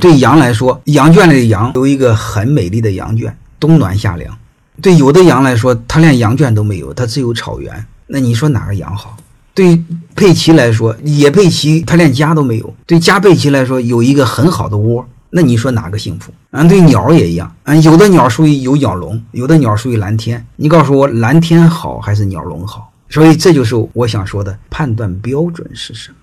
[0.00, 4.36] 对羊来说，羊圈里的羊有一个很美丽的羊圈，冬暖夏凉。
[4.82, 7.86] 对有的羊来说，它连羊圈都没有，它只有草原。
[8.06, 9.16] 那你说哪个羊好？
[9.54, 9.82] 对
[10.14, 12.74] 佩奇来说，野佩奇它连家都没有。
[12.86, 15.06] 对家佩奇来说，有一个很好的窝。
[15.30, 16.32] 那你说哪个幸福？
[16.50, 17.50] 嗯，对鸟也一样。
[17.64, 20.44] 嗯，有的鸟属于有鸟笼，有的鸟属于蓝天。
[20.56, 22.92] 你告诉我，蓝天好还是鸟笼好？
[23.08, 26.16] 所以这就是我想说的判断标准是什么。